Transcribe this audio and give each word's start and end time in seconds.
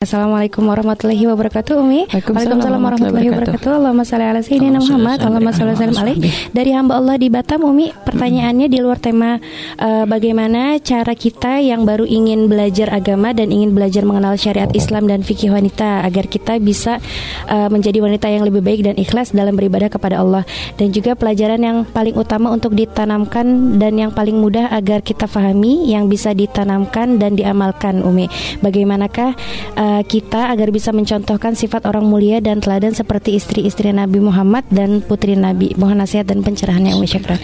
Assalamualaikum 0.00 0.64
warahmatullahi 0.64 1.28
wabarakatuh 1.28 1.76
Umi. 1.76 2.08
Waalaikumsalam 2.08 2.56
warahmatullahi 2.56 3.36
wabarakatuh. 3.36 3.68
Allahumma 3.68 4.08
salli 4.08 4.24
ala 4.24 4.40
sayyidina 4.40 4.80
Muhammad. 4.80 5.20
Allahumma 5.20 5.52
salli 5.52 5.76
ala 5.76 6.16
Dari 6.56 6.72
hamba 6.72 6.96
Allah 6.96 7.20
di 7.20 7.28
Batam 7.28 7.68
Umi 7.68 7.92
Pertanyaannya 7.92 8.72
di 8.72 8.80
luar 8.80 8.96
tema 8.96 9.36
uh, 9.76 10.08
Bagaimana 10.08 10.80
cara 10.80 11.12
kita 11.12 11.60
yang 11.60 11.84
baru 11.84 12.08
ingin 12.08 12.48
belajar 12.48 12.88
agama 12.96 13.36
Dan 13.36 13.52
ingin 13.52 13.76
belajar 13.76 14.08
mengenal 14.08 14.40
syariat 14.40 14.72
Islam 14.72 15.04
dan 15.04 15.20
fikih 15.20 15.52
wanita 15.52 16.00
Agar 16.08 16.32
kita 16.32 16.56
bisa 16.56 16.96
uh, 17.52 17.68
menjadi 17.68 18.00
wanita 18.00 18.32
yang 18.32 18.48
lebih 18.48 18.64
baik 18.64 18.80
dan 18.88 18.96
ikhlas 18.96 19.36
dalam 19.36 19.52
beribadah 19.52 19.92
kepada 19.92 20.16
Allah. 20.24 20.48
Dan 20.80 20.96
juga 20.96 21.12
pelajaran 21.12 21.60
yang 21.60 21.84
paling 21.84 22.16
utama 22.16 22.48
untuk 22.48 22.72
ditanamkan 22.72 23.76
Dan 23.76 24.00
yang 24.00 24.16
paling 24.16 24.40
mudah 24.40 24.72
agar 24.72 25.04
kita 25.04 25.28
fahami 25.28 25.92
Yang 25.92 26.04
bisa 26.08 26.32
ditanamkan 26.32 27.20
dan 27.20 27.36
diamalkan 27.36 28.00
Umi. 28.00 28.32
Bagaimanakah 28.64 29.36
uh, 29.76 29.89
kita 30.06 30.50
agar 30.50 30.70
bisa 30.70 30.94
mencontohkan 30.94 31.58
sifat 31.58 31.86
orang 31.86 32.06
mulia 32.06 32.38
dan 32.38 32.62
teladan 32.62 32.94
seperti 32.94 33.36
istri-istri 33.36 33.90
Nabi 33.90 34.22
Muhammad 34.22 34.66
dan 34.70 35.02
putri 35.02 35.34
Nabi. 35.34 35.74
Mohon 35.74 36.06
nasihat 36.06 36.26
dan 36.26 36.46
pencerahannya 36.46 36.94
Umi 36.94 37.08
Syakran. 37.08 37.40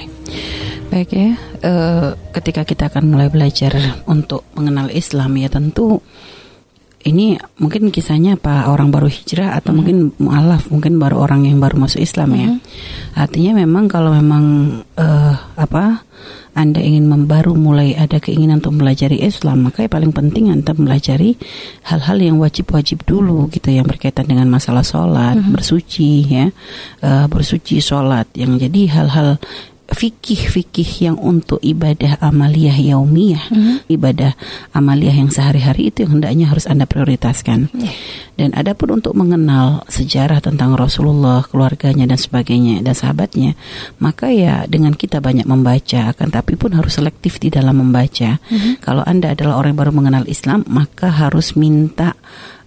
Baik 0.86 1.10
ya, 1.10 1.34
uh, 1.66 2.14
ketika 2.30 2.62
kita 2.62 2.86
akan 2.86 3.10
mulai 3.10 3.26
belajar 3.26 3.74
untuk 4.06 4.46
mengenal 4.54 4.86
Islam 4.94 5.34
ya 5.34 5.50
tentu 5.50 5.98
ini 7.06 7.38
mungkin 7.62 7.94
kisahnya 7.94 8.34
apa 8.34 8.66
orang 8.66 8.90
baru 8.90 9.06
hijrah 9.06 9.54
atau 9.54 9.70
mm 9.70 9.72
-hmm. 9.72 9.76
mungkin 9.78 9.96
mualaf 10.18 10.62
mungkin 10.68 10.98
baru 10.98 11.22
orang 11.22 11.46
yang 11.46 11.62
baru 11.62 11.78
masuk 11.78 12.02
Islam 12.02 12.34
ya. 12.34 12.50
Mm 12.50 12.58
-hmm. 12.58 13.16
Artinya 13.16 13.52
memang 13.62 13.84
kalau 13.86 14.10
memang 14.10 14.44
uh, 14.98 15.34
apa 15.54 16.02
anda 16.56 16.80
ingin 16.80 17.04
membaru 17.04 17.52
mulai 17.52 17.92
ada 17.92 18.16
keinginan 18.16 18.64
untuk 18.64 18.80
mempelajari 18.80 19.20
Islam, 19.20 19.68
maka 19.68 19.84
yang 19.84 19.92
paling 19.92 20.12
penting 20.16 20.48
Anda 20.48 20.72
mempelajari 20.72 21.36
hal-hal 21.84 22.16
yang 22.16 22.40
wajib-wajib 22.40 23.04
dulu 23.04 23.52
gitu 23.52 23.68
yang 23.76 23.84
berkaitan 23.84 24.24
dengan 24.24 24.48
masalah 24.48 24.80
sholat, 24.80 25.36
mm 25.36 25.42
-hmm. 25.44 25.52
bersuci 25.52 26.10
ya, 26.24 26.48
uh, 27.04 27.28
bersuci 27.28 27.84
sholat 27.84 28.24
yang 28.32 28.56
jadi 28.56 28.88
hal-hal 28.88 29.36
fikih-fikih 29.86 31.10
yang 31.10 31.16
untuk 31.16 31.62
ibadah 31.62 32.18
amaliyah 32.18 32.74
yaumiyah, 32.74 33.46
mm-hmm. 33.48 33.76
ibadah 33.86 34.34
amaliyah 34.74 35.16
yang 35.22 35.30
sehari-hari 35.30 35.94
itu 35.94 36.02
yang 36.02 36.18
hendaknya 36.18 36.50
harus 36.50 36.66
Anda 36.66 36.90
prioritaskan. 36.90 37.70
Yeah. 37.70 37.94
Dan 38.36 38.52
adapun 38.52 39.00
untuk 39.00 39.16
mengenal 39.16 39.86
sejarah 39.88 40.44
tentang 40.44 40.76
Rasulullah, 40.76 41.46
keluarganya 41.46 42.04
dan 42.04 42.18
sebagainya 42.20 42.84
dan 42.84 42.92
sahabatnya, 42.92 43.56
maka 44.02 44.28
ya 44.28 44.66
dengan 44.68 44.92
kita 44.92 45.22
banyak 45.22 45.48
membaca 45.48 46.12
akan 46.12 46.28
tapi 46.28 46.58
pun 46.58 46.74
harus 46.74 46.98
selektif 46.98 47.38
di 47.38 47.48
dalam 47.48 47.80
membaca. 47.80 48.42
Mm-hmm. 48.42 48.82
Kalau 48.82 49.06
Anda 49.06 49.32
adalah 49.32 49.62
orang 49.62 49.72
yang 49.72 49.80
baru 49.86 49.92
mengenal 49.94 50.24
Islam, 50.26 50.66
maka 50.68 51.08
harus 51.08 51.54
minta 51.54 52.18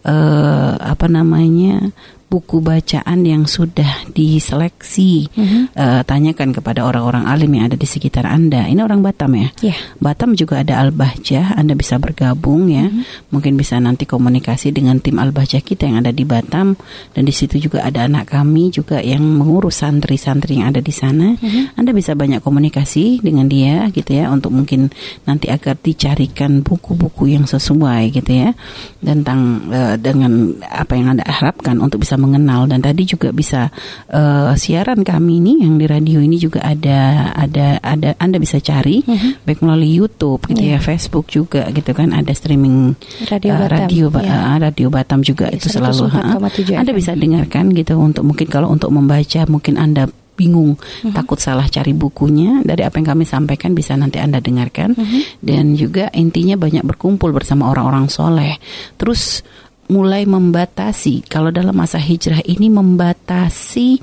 uh, 0.08 0.73
apa 0.80 1.06
namanya 1.11 1.92
buku 2.30 2.62
bacaan 2.62 3.26
yang 3.26 3.50
sudah 3.50 4.06
diseleksi. 4.14 5.34
Mm-hmm. 5.34 5.62
Uh, 5.74 6.02
tanyakan 6.06 6.54
kepada 6.54 6.86
orang-orang 6.86 7.26
alim 7.26 7.58
yang 7.58 7.74
ada 7.74 7.76
di 7.76 7.90
sekitar 7.90 8.30
Anda. 8.30 8.70
Ini 8.70 8.86
orang 8.86 9.02
Batam 9.02 9.34
ya? 9.34 9.50
Yeah. 9.66 9.78
Batam 9.98 10.38
juga 10.38 10.62
ada 10.62 10.78
Al-Bahjah, 10.86 11.58
Anda 11.58 11.74
bisa 11.74 11.98
bergabung 11.98 12.70
ya. 12.70 12.86
Mm-hmm. 12.86 13.34
Mungkin 13.34 13.54
bisa 13.58 13.82
nanti 13.82 14.06
komunikasi 14.06 14.70
dengan 14.70 15.02
tim 15.02 15.18
Al-Bahjah 15.18 15.66
kita 15.66 15.90
yang 15.90 16.06
ada 16.06 16.14
di 16.14 16.22
Batam 16.22 16.78
dan 17.18 17.24
di 17.26 17.34
situ 17.34 17.58
juga 17.58 17.82
ada 17.82 18.06
anak 18.06 18.30
kami 18.30 18.70
juga 18.70 19.02
yang 19.02 19.26
mengurus 19.26 19.82
santri-santri 19.82 20.62
yang 20.62 20.70
ada 20.70 20.86
di 20.86 20.94
sana. 20.94 21.34
Mm-hmm. 21.34 21.82
Anda 21.82 21.92
bisa 21.98 22.14
banyak 22.14 22.46
komunikasi 22.46 23.26
dengan 23.26 23.50
dia 23.50 23.90
gitu 23.90 24.14
ya 24.14 24.30
untuk 24.30 24.54
mungkin 24.54 24.94
nanti 25.26 25.50
agar 25.50 25.82
dicarikan 25.82 26.62
buku-buku 26.62 27.34
yang 27.34 27.50
sesuai 27.50 28.14
gitu 28.14 28.46
ya 28.46 28.54
tentang 29.02 29.66
uh, 29.74 29.98
dengan 29.98 30.54
apa 30.70 30.94
yang 30.94 31.18
Anda 31.18 31.26
harapkan 31.26 31.82
untuk 31.82 32.06
bisa 32.06 32.19
mengenal 32.20 32.67
dan 32.67 32.84
tadi 32.84 33.08
juga 33.08 33.31
bisa 33.31 33.72
uh, 34.12 34.52
siaran 34.53 35.02
kami 35.08 35.39
ini 35.39 35.64
yang 35.64 35.80
di 35.80 35.88
radio 35.88 36.20
ini 36.20 36.36
juga 36.36 36.61
ada 36.61 37.31
ada 37.34 37.80
ada 37.80 38.14
Anda 38.20 38.38
bisa 38.38 38.60
cari 38.60 39.02
uh-huh. 39.02 39.42
baik 39.48 39.64
melalui 39.64 39.95
YouTube 39.95 40.52
gitu 40.52 40.61
yeah. 40.61 40.77
ya 40.77 40.83
Facebook 40.83 41.32
juga 41.32 41.71
gitu 41.71 41.95
kan 41.95 42.11
ada 42.11 42.36
streaming 42.36 42.94
radio 43.32 43.55
uh, 43.55 43.60
Batam, 43.66 43.76
radio, 43.80 44.05
yeah. 44.20 44.55
uh, 44.55 44.58
radio 44.60 44.88
Batam 44.92 45.20
juga 45.23 45.48
yeah, 45.49 45.58
itu 45.58 45.67
selalu 45.71 46.05
ha, 46.11 46.38
Anda 46.76 46.92
bisa 46.92 47.16
dengarkan 47.16 47.71
gitu 47.71 47.95
untuk 47.95 48.27
mungkin 48.27 48.48
kalau 48.52 48.67
untuk 48.70 48.92
membaca 48.92 49.48
mungkin 49.48 49.80
Anda 49.80 50.11
bingung, 50.39 50.80
uh-huh. 50.80 51.11
takut 51.11 51.36
salah 51.36 51.67
cari 51.67 51.92
bukunya 51.92 52.64
dari 52.64 52.88
apa 52.88 52.95
yang 52.95 53.11
kami 53.11 53.27
sampaikan 53.27 53.76
bisa 53.76 53.99
nanti 53.99 54.23
Anda 54.23 54.39
dengarkan 54.39 54.95
uh-huh. 54.95 55.44
dan 55.44 55.76
juga 55.76 56.08
intinya 56.15 56.55
banyak 56.55 56.88
berkumpul 56.88 57.36
bersama 57.36 57.67
orang-orang 57.67 58.08
soleh. 58.08 58.55
Terus 58.95 59.44
mulai 59.89 60.23
membatasi. 60.30 61.26
Kalau 61.26 61.50
dalam 61.50 61.73
masa 61.73 61.98
hijrah 61.98 62.45
ini 62.45 62.70
membatasi 62.70 64.00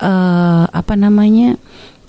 uh, 0.00 0.64
apa 0.66 0.94
namanya 0.96 1.60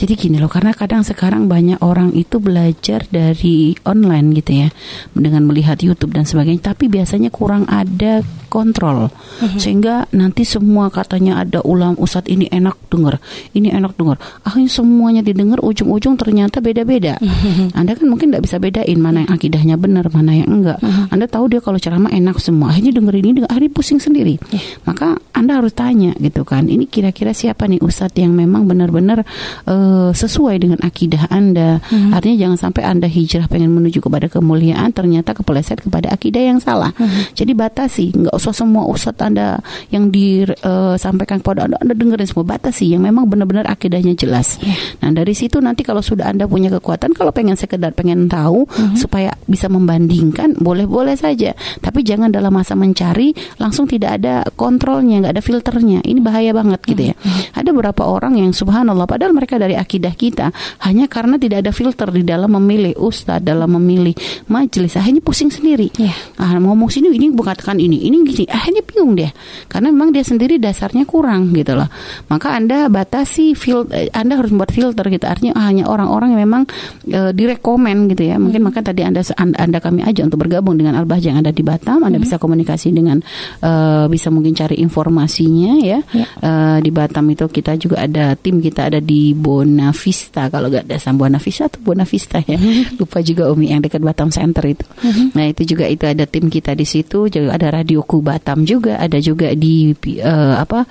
jadi 0.01 0.17
gini 0.17 0.41
loh, 0.41 0.50
karena 0.50 0.73
kadang 0.73 1.06
sekarang 1.06 1.45
banyak 1.45 1.78
orang 1.85 2.09
itu 2.17 2.41
belajar 2.41 3.06
dari 3.06 3.78
online 3.85 4.34
gitu 4.34 4.66
ya, 4.66 4.67
dengan 5.13 5.45
melihat 5.45 5.78
YouTube 5.78 6.17
dan 6.17 6.25
sebagainya, 6.25 6.73
tapi 6.73 6.89
biasanya 6.89 7.29
kurang 7.29 7.69
ada 7.69 8.25
kontrol 8.51 9.07
mm-hmm. 9.07 9.56
sehingga 9.56 10.11
nanti 10.11 10.44
semua 10.44 10.91
katanya 10.91 11.40
ada 11.40 11.63
ulam 11.63 11.95
ustadz 11.95 12.28
ini 12.28 12.51
enak 12.51 12.75
dengar 12.91 13.23
ini 13.56 13.72
enak 13.72 13.95
dengar 13.95 14.19
akhirnya 14.44 14.67
semuanya 14.67 15.22
didengar 15.23 15.63
ujung-ujung 15.63 16.19
ternyata 16.19 16.59
beda-beda 16.59 17.16
mm-hmm. 17.23 17.72
anda 17.79 17.95
kan 17.95 18.11
mungkin 18.11 18.35
tidak 18.35 18.44
bisa 18.51 18.59
bedain 18.59 19.00
mana 19.00 19.23
yang 19.23 19.31
akidahnya 19.31 19.79
benar 19.79 20.11
mana 20.11 20.35
yang 20.35 20.51
enggak 20.51 20.84
mm-hmm. 20.84 21.16
anda 21.16 21.25
tahu 21.31 21.47
dia 21.47 21.63
kalau 21.63 21.79
ceramah 21.79 22.11
enak 22.11 22.35
semua 22.44 22.75
akhirnya 22.75 23.00
denger 23.00 23.16
ini 23.23 23.29
denger 23.40 23.50
akhirnya 23.50 23.72
pusing 23.72 24.03
sendiri 24.03 24.35
yeah. 24.51 24.63
maka 24.84 25.16
anda 25.31 25.63
harus 25.63 25.72
tanya 25.72 26.11
gitu 26.19 26.44
kan 26.44 26.67
ini 26.67 26.91
kira-kira 26.91 27.31
siapa 27.31 27.72
nih 27.72 27.79
ustadz 27.79 28.19
yang 28.19 28.35
memang 28.35 28.67
benar-benar 28.67 29.23
uh, 29.72 29.91
sesuai 30.16 30.56
dengan 30.62 30.79
akidah 30.81 31.28
anda 31.31 31.84
mm-hmm. 31.84 32.12
artinya 32.16 32.38
jangan 32.47 32.57
sampai 32.69 32.84
anda 32.88 33.07
hijrah 33.07 33.47
pengen 33.52 33.74
menuju 33.75 34.00
kepada 34.00 34.28
kemuliaan 34.31 34.91
ternyata 34.96 35.35
kepeleset 35.35 35.84
kepada 35.84 36.12
akidah 36.13 36.41
yang 36.41 36.59
salah 36.63 36.94
mm-hmm. 36.96 37.35
jadi 37.35 37.52
batasi 37.56 38.12
nggak 38.16 38.35
usah 38.35 38.53
semua 38.53 38.85
ustadz 38.88 39.22
Anda 39.22 39.57
yang 39.90 40.13
disampaikan 40.13 41.40
uh, 41.40 41.41
kepada 41.41 41.59
Anda, 41.66 41.78
Anda 41.81 41.94
dengerin 41.97 42.28
semua 42.28 42.46
batasi 42.46 42.94
yang 42.94 43.02
memang 43.06 43.25
benar-benar 43.25 43.66
akidahnya 43.66 44.13
jelas. 44.13 44.62
Yeah. 44.62 44.78
Nah, 45.02 45.18
dari 45.18 45.34
situ 45.34 45.57
nanti 45.57 45.81
kalau 45.81 46.06
sudah 46.06 46.29
Anda 46.29 46.46
punya 46.46 46.69
kekuatan 46.69 47.18
kalau 47.18 47.34
pengen 47.34 47.58
sekedar 47.58 47.97
pengen 47.97 48.29
tahu 48.29 48.69
mm-hmm. 48.69 48.97
supaya 49.00 49.34
bisa 49.50 49.72
membandingkan, 49.72 50.59
boleh-boleh 50.62 51.18
saja. 51.18 51.58
Tapi 51.81 52.06
jangan 52.06 52.29
dalam 52.29 52.53
masa 52.53 52.78
mencari 52.78 53.34
langsung 53.58 53.90
tidak 53.90 54.22
ada 54.22 54.46
kontrolnya, 54.53 55.25
nggak 55.25 55.34
ada 55.40 55.44
filternya. 55.44 56.00
Ini 56.06 56.19
bahaya 56.22 56.52
banget 56.53 56.81
gitu 56.85 57.03
ya. 57.13 57.16
Mm-hmm. 57.18 57.58
Ada 57.58 57.69
beberapa 57.73 58.03
orang 58.06 58.38
yang 58.38 58.52
subhanallah 58.53 59.09
padahal 59.09 59.34
mereka 59.34 59.58
dari 59.58 59.73
akidah 59.81 60.13
kita 60.13 60.53
hanya 60.85 61.09
karena 61.09 61.41
tidak 61.41 61.65
ada 61.65 61.71
filter 61.73 62.07
di 62.13 62.21
dalam 62.21 62.53
memilih 62.61 62.93
ustadz, 63.01 63.43
dalam 63.43 63.73
memilih 63.81 64.13
majelis, 64.47 64.93
akhirnya 64.95 65.25
pusing 65.25 65.49
sendiri. 65.49 65.89
Yeah. 65.97 66.15
Nah, 66.37 66.61
ngomong 66.61 66.93
sini 66.93 67.09
ini 67.11 67.33
bukan 67.33 67.57
ini, 67.81 68.07
ini 68.07 68.21
gini 68.21 68.45
akhirnya 68.47 68.83
bingung 68.85 69.13
dia 69.17 69.31
karena 69.67 69.89
memang 69.89 70.13
dia 70.13 70.21
sendiri 70.21 70.57
dasarnya 70.57 71.07
kurang 71.07 71.51
gitu 71.55 71.73
loh 71.73 71.87
maka 72.27 72.53
anda 72.53 72.87
batasi 72.91 73.57
fil 73.57 73.87
eh, 73.89 74.11
anda 74.13 74.37
harus 74.37 74.53
membuat 74.53 74.71
filter 74.75 75.05
gitu 75.09 75.25
artinya 75.25 75.57
hanya 75.63 75.87
orang-orang 75.87 76.35
yang 76.35 76.41
memang 76.45 76.63
e, 77.07 77.31
direkomen 77.35 78.11
gitu 78.11 78.27
ya 78.27 78.37
mungkin 78.37 78.61
hmm. 78.61 78.69
maka 78.71 78.79
tadi 78.85 79.01
anda, 79.05 79.23
anda 79.37 79.79
kami 79.79 80.03
aja 80.05 80.27
untuk 80.27 80.43
bergabung 80.45 80.77
dengan 80.77 80.99
al 80.99 81.07
yang 81.21 81.39
ada 81.39 81.51
di 81.51 81.61
Batam 81.61 82.03
anda 82.03 82.17
hmm. 82.17 82.25
bisa 82.25 82.35
komunikasi 82.37 82.93
dengan 82.93 83.19
e, 83.61 83.71
bisa 84.11 84.31
mungkin 84.31 84.53
cari 84.55 84.79
informasinya 84.79 85.73
ya, 85.81 85.99
ya. 86.11 86.25
E, 86.39 86.51
di 86.83 86.91
Batam 86.93 87.27
itu 87.31 87.47
kita 87.47 87.75
juga 87.79 88.03
ada 88.03 88.33
tim 88.35 88.63
kita 88.63 88.91
ada 88.91 88.99
di 88.99 89.35
Bonavista 89.61 90.49
kalau 90.49 90.73
nggak 90.73 90.89
ada 90.89 90.97
Bonavista 91.13 91.69
atau 91.69 91.79
Bonavista 91.85 92.41
ya 92.41 92.57
hmm. 92.57 92.97
lupa 92.99 93.22
juga 93.22 93.53
Umi 93.53 93.69
yang 93.69 93.85
dekat 93.85 94.01
Batam 94.01 94.33
Center 94.33 94.66
itu 94.66 94.85
hmm. 95.05 95.38
nah 95.38 95.45
itu 95.45 95.61
juga 95.69 95.85
itu 95.85 96.09
ada 96.09 96.25
tim 96.25 96.49
kita 96.49 96.73
di 96.73 96.83
situ 96.89 97.29
juga 97.29 97.53
ada 97.53 97.69
radio 97.69 98.01
ku 98.01 98.25
Batam 98.25 98.66
juga, 98.66 98.97
ada 98.97 99.17
juga 99.22 99.53
di 99.53 99.93
uh, 100.22 100.55
apa 100.58 100.85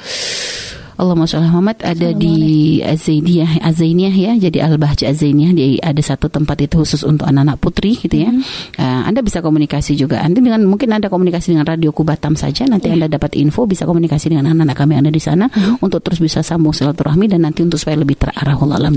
Allahumma 1.00 1.24
sholli 1.24 1.48
Muhammad 1.48 1.80
ada 1.80 2.12
di 2.12 2.36
Azainiyah 2.84 3.64
Azainiyah 3.64 4.12
ya 4.12 4.32
jadi 4.36 4.68
Al 4.68 4.76
Bahja 4.76 5.08
Azainiyah 5.08 5.52
di 5.56 5.80
ada 5.80 6.02
satu 6.04 6.28
tempat 6.28 6.60
itu 6.60 6.84
khusus 6.84 7.00
untuk 7.08 7.24
anak-anak 7.24 7.56
putri 7.56 7.96
gitu 7.96 8.20
ya. 8.20 8.28
Mm 8.28 8.44
-hmm. 8.44 8.76
uh, 8.84 9.02
anda 9.08 9.24
bisa 9.24 9.40
komunikasi 9.40 9.96
juga. 9.96 10.20
Anda 10.20 10.44
dengan 10.44 10.60
mungkin 10.68 10.92
ada 10.92 11.08
komunikasi 11.08 11.56
dengan 11.56 11.64
Radio 11.64 11.96
Kubatam 11.96 12.36
saja 12.36 12.68
nanti 12.68 12.92
yeah. 12.92 13.00
Anda 13.00 13.06
dapat 13.08 13.32
info 13.40 13.64
bisa 13.64 13.88
komunikasi 13.88 14.28
dengan 14.28 14.52
anak-anak 14.52 14.76
kami 14.76 14.90
yang 15.00 15.02
ada 15.08 15.14
di 15.16 15.22
sana 15.24 15.48
mm 15.48 15.56
-hmm. 15.56 15.74
untuk 15.80 16.04
terus 16.04 16.20
bisa 16.20 16.44
sambung 16.44 16.76
silaturahmi 16.76 17.32
dan 17.32 17.48
nanti 17.48 17.64
untuk 17.64 17.80
supaya 17.80 17.96
lebih 17.96 18.20
terarah 18.20 18.60
Allah 18.60 18.76
alam 18.76 18.92